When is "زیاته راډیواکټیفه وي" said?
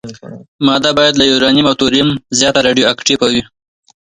2.39-3.43